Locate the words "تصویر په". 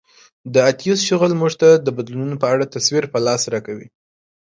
2.75-3.17